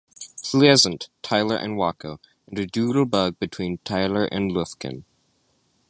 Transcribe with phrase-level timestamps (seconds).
[0.41, 5.03] Pleasant, Tyler and Waco, and a doodlebug between Tyler and Lufkin.